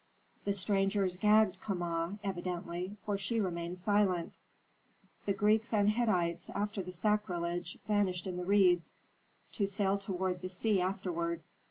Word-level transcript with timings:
The 0.45 0.53
strangers 0.55 1.15
gagged 1.15 1.61
Kama, 1.61 2.17
evidently, 2.23 2.97
for 3.05 3.19
she 3.19 3.39
remained 3.39 3.77
silent. 3.77 4.35
The 5.27 5.33
Greeks 5.33 5.75
and 5.75 5.91
Hittites 5.91 6.49
after 6.55 6.81
the 6.81 6.91
sacrilege 6.91 7.77
vanished 7.87 8.25
in 8.25 8.37
the 8.37 8.45
reeds, 8.45 8.95
to 9.51 9.67
sail 9.67 9.99
toward 9.99 10.41
the 10.41 10.49
sea 10.49 10.81
afterward. 10.81 11.43